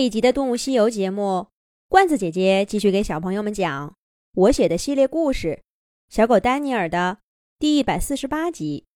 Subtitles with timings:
[0.00, 1.48] 这一集的《动物西游》节目，
[1.86, 3.98] 罐子姐姐继续给小朋友们讲
[4.32, 5.48] 我写的系列故事
[6.08, 7.18] 《小狗丹尼尔》的
[7.58, 8.86] 第一百四十八集。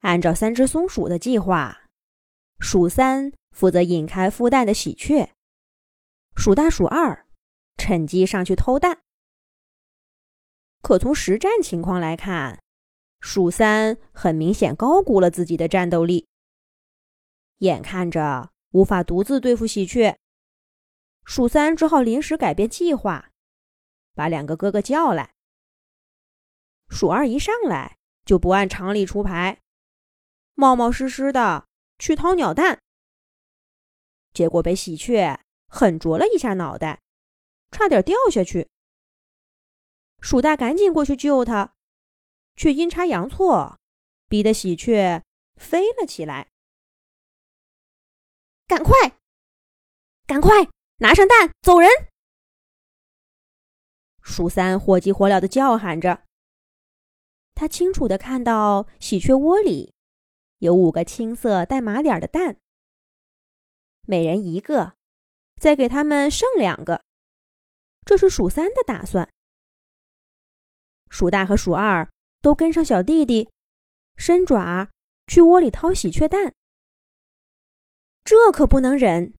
[0.00, 1.90] 按照三只松鼠的计划，
[2.58, 5.28] 鼠三负责引开孵蛋的喜鹊，
[6.34, 7.26] 鼠大、鼠二
[7.76, 9.02] 趁机上去偷蛋。
[10.80, 12.58] 可从实战情况来看，
[13.20, 16.26] 鼠三很明显高估了自己的战斗力，
[17.58, 18.53] 眼看着。
[18.74, 20.18] 无法独自对付喜鹊，
[21.24, 23.30] 鼠三只好临时改变计划，
[24.16, 25.32] 把两个哥哥叫来。
[26.88, 29.60] 鼠二一上来就不按常理出牌，
[30.54, 31.68] 冒冒失失的
[32.00, 32.80] 去掏鸟蛋，
[34.32, 35.38] 结果被喜鹊
[35.68, 37.00] 狠啄了一下脑袋，
[37.70, 38.68] 差点掉下去。
[40.20, 41.76] 鼠大赶紧过去救他，
[42.56, 43.78] 却阴差阳错，
[44.28, 45.22] 逼得喜鹊
[45.54, 46.50] 飞了起来。
[48.66, 49.18] 赶快，
[50.26, 50.68] 赶快
[50.98, 51.90] 拿上蛋，走人！
[54.22, 56.22] 鼠三火急火燎的叫喊着。
[57.54, 59.94] 他清楚的看到喜鹊窝里
[60.58, 62.56] 有五个青色带麻点的蛋，
[64.06, 64.94] 每人一个，
[65.60, 67.04] 再给他们剩两个。
[68.06, 69.30] 这是鼠三的打算。
[71.10, 72.10] 鼠大和鼠二
[72.40, 73.50] 都跟上小弟弟，
[74.16, 74.90] 伸爪
[75.26, 76.54] 去窝里掏喜鹊蛋。
[78.24, 79.34] 这可不能忍！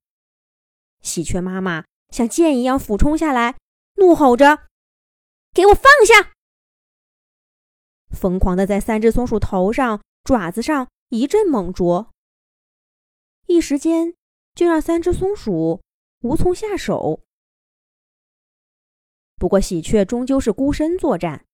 [1.01, 3.57] 喜鹊妈妈像箭一样俯冲下来，
[3.95, 4.67] 怒吼着
[5.53, 6.33] ：“给我放下！”
[8.15, 12.11] 疯狂的在三只松鼠头上、爪子上一阵猛啄，
[13.47, 14.13] 一时间
[14.53, 15.81] 就让三只松鼠
[16.21, 17.21] 无从下手。
[19.35, 21.45] 不过喜鹊终究是孤身作战，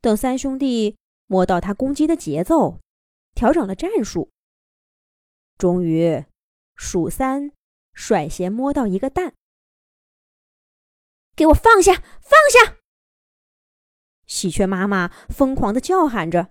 [0.00, 0.96] 等三兄弟
[1.26, 2.80] 摸到他攻击的节奏，
[3.34, 4.30] 调整了战术，
[5.58, 6.24] 终于。
[6.78, 7.50] 鼠三
[7.92, 9.34] 率先摸到一个蛋，
[11.34, 12.76] 给我放下，放下！
[14.26, 16.50] 喜鹊妈妈疯狂的叫喊着。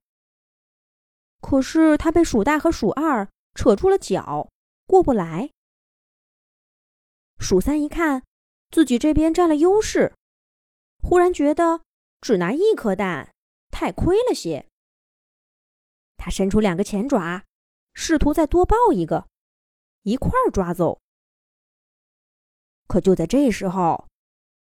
[1.40, 4.50] 可是它被鼠大和鼠二扯住了脚，
[4.86, 5.52] 过不来。
[7.40, 8.24] 鼠三一看
[8.70, 10.14] 自己这边占了优势，
[11.02, 11.84] 忽然觉得
[12.20, 13.34] 只拿一颗蛋
[13.72, 14.68] 太亏了些。
[16.18, 17.46] 他伸出两个前爪，
[17.94, 19.30] 试图再多抱一个。
[20.04, 21.02] 一块儿抓走。
[22.88, 24.08] 可就在这时候，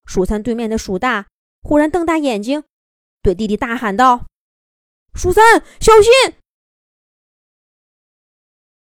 [0.06, 1.28] 鼠三对面的鼠大
[1.62, 2.64] 忽然瞪大眼睛，
[3.22, 4.26] 对弟弟大喊道
[5.14, 6.40] ：“鼠三，小心！”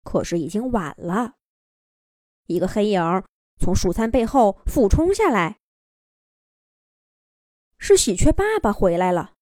[0.05, 1.35] 可是已经晚了，
[2.47, 3.03] 一个黑影
[3.59, 5.59] 从鼠三背后俯冲下来，
[7.79, 9.35] 是喜鹊爸爸回来了。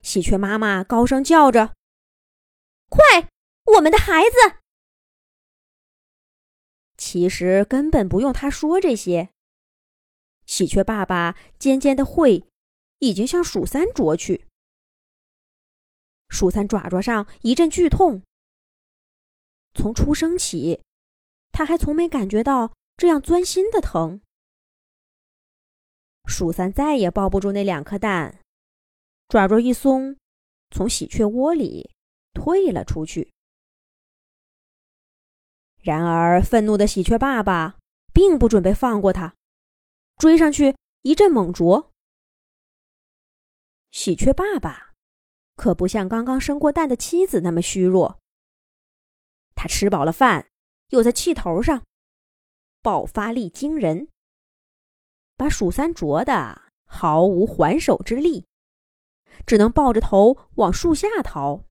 [0.00, 1.74] 喜鹊妈妈高声叫着
[2.90, 3.30] ：“快，
[3.76, 4.58] 我们的孩子！”
[6.96, 9.30] 其实根本不用他说这些。
[10.46, 12.46] 喜鹊爸爸尖尖的喙
[13.00, 14.46] 已经向鼠三啄去，
[16.28, 18.22] 鼠三爪爪上一阵剧痛。
[19.74, 20.80] 从出生起，
[21.52, 24.20] 他还从没感觉到这样钻心的疼。
[26.26, 28.40] 鼠三再也抱不住那两颗蛋，
[29.28, 30.16] 爪爪一松，
[30.70, 31.90] 从喜鹊窝里
[32.32, 33.32] 退了出去。
[35.86, 37.78] 然而，愤怒的喜鹊爸爸
[38.12, 39.36] 并不准备放过他，
[40.16, 41.92] 追上去一阵猛啄。
[43.92, 44.94] 喜鹊爸爸
[45.54, 48.18] 可不像刚刚生过蛋的妻子那么虚弱，
[49.54, 50.48] 他吃饱了饭，
[50.88, 51.84] 又在气头上，
[52.82, 54.08] 爆发力惊人，
[55.36, 58.44] 把鼠三啄得毫无还手之力，
[59.46, 61.62] 只能抱着头往树下逃。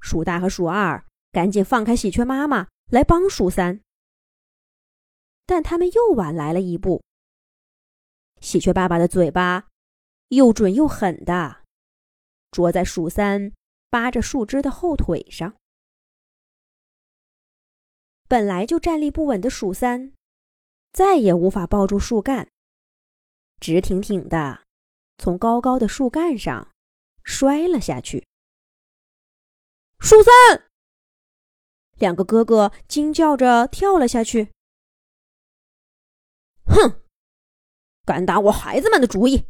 [0.00, 1.04] 鼠大和鼠二。
[1.32, 3.80] 赶紧放开喜鹊妈妈来帮鼠三，
[5.46, 7.02] 但他们又晚来了一步。
[8.40, 9.68] 喜鹊爸爸的嘴巴
[10.28, 11.62] 又准又狠的
[12.50, 13.52] 啄在鼠三
[13.90, 15.54] 扒着树枝的后腿上。
[18.26, 20.12] 本来就站立不稳的鼠三
[20.92, 22.48] 再也无法抱住树干，
[23.60, 24.64] 直挺挺的
[25.18, 26.72] 从高高的树干上
[27.22, 28.26] 摔了下去。
[30.00, 30.69] 鼠三。
[32.00, 34.54] 两个哥哥惊叫着跳了下去。
[36.64, 37.02] 哼，
[38.06, 39.44] 敢打我孩子们的主意，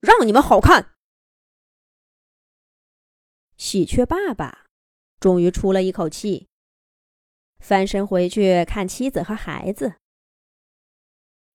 [0.00, 0.94] 让你们好看！
[3.56, 4.66] 喜鹊爸爸
[5.18, 6.48] 终于出了一口气，
[7.60, 9.94] 翻身回去看妻子和孩子。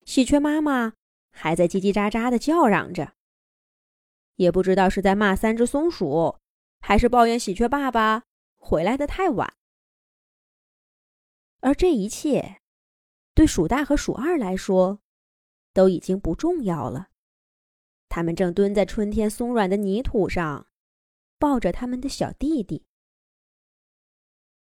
[0.04, 0.94] 喜鹊妈妈
[1.30, 3.12] 还在叽叽喳喳的叫嚷着，
[4.34, 6.36] 也不知道是在骂三只松鼠，
[6.80, 8.24] 还是抱怨喜鹊爸爸
[8.56, 9.54] 回来的太晚。
[11.66, 12.60] 而这一切，
[13.34, 15.00] 对鼠大和鼠二来说，
[15.72, 17.08] 都已经不重要了。
[18.08, 20.68] 他们正蹲在春天松软的泥土上，
[21.40, 22.84] 抱着他们的小弟弟。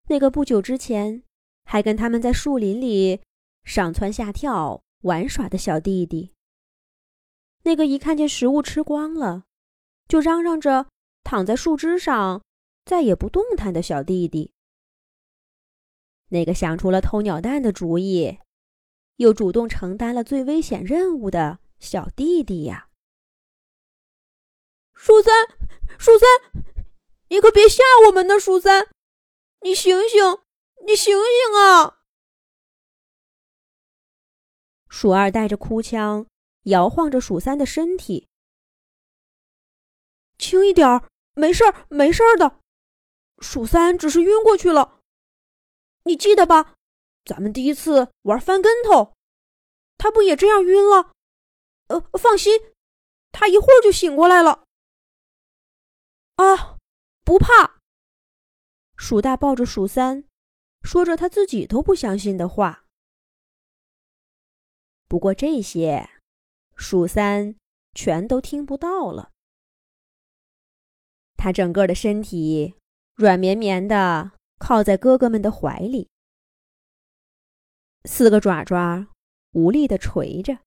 [0.08, 1.22] 那个不久之前
[1.64, 3.22] 还跟他们在树林里
[3.64, 6.34] 上蹿下跳玩耍的小弟弟。
[7.66, 9.44] 那个一看见食物吃光了，
[10.08, 10.88] 就嚷嚷着
[11.24, 12.42] 躺在树枝上
[12.84, 14.55] 再也不动弹的小弟弟。
[16.30, 18.40] 那个想出了偷鸟蛋的主意，
[19.18, 22.90] 又主动承担了最危险任务的小弟弟呀！
[24.94, 25.34] 鼠三，
[26.00, 26.28] 鼠三，
[27.30, 28.40] 你可别吓我们呢！
[28.40, 28.88] 鼠三，
[29.62, 30.40] 你醒醒，
[30.86, 32.00] 你醒醒啊！
[34.90, 36.26] 鼠二带着哭腔，
[36.64, 38.28] 摇晃着鼠三的身体。
[40.38, 42.60] 轻一点儿，没事儿，没事儿的。
[43.40, 44.95] 鼠三只是晕过去了。
[46.06, 46.76] 你记得吧？
[47.26, 49.16] 咱们第一次玩翻跟头，
[49.98, 51.12] 他不也这样晕了？
[51.88, 52.74] 呃，放心，
[53.32, 54.64] 他一会儿就醒过来了。
[56.36, 56.78] 啊，
[57.24, 57.80] 不怕！
[58.96, 60.26] 鼠大抱着鼠三，
[60.84, 62.86] 说着他自己都不相信的话。
[65.08, 66.10] 不过这些，
[66.76, 67.56] 鼠三
[67.94, 69.32] 全都听不到了。
[71.36, 72.76] 他整个的身体
[73.16, 76.10] 软绵绵的，靠在哥哥们的怀里，
[78.06, 79.08] 四个爪爪
[79.52, 80.60] 无力的垂着。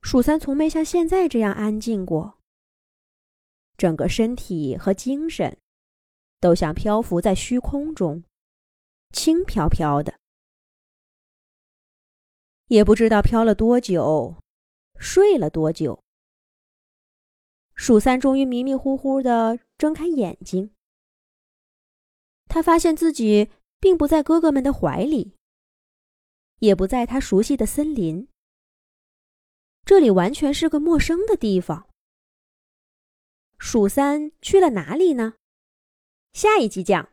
[0.00, 2.38] 鼠三从没像现在这样安静过。
[3.76, 5.56] 整个身体和精神，
[6.40, 8.24] 都像漂浮在虚空中，
[9.12, 10.18] 轻飘飘的，
[12.66, 14.34] 也不知道飘了多久，
[14.98, 16.02] 睡了多久。
[17.76, 20.74] 鼠三终于迷迷糊糊的睁开眼睛，
[22.48, 25.34] 他发现自己并不在哥哥们的怀里，
[26.58, 28.26] 也不在他熟悉的森林，
[29.84, 31.88] 这里完全是个陌生的地方。
[33.58, 35.34] 鼠三去了哪里呢？
[36.32, 37.08] 下一集讲。